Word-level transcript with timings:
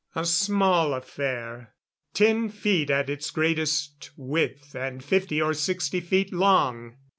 A 0.15 0.25
small 0.25 0.95
affair. 0.95 1.75
Ten 2.15 2.49
feet 2.49 2.89
at 2.89 3.07
its 3.07 3.29
greatest 3.29 4.09
width, 4.17 4.75
and 4.75 5.03
fifty 5.03 5.39
or 5.39 5.53
sixty 5.53 5.99
feet 5.99 6.33
long. 6.33 6.95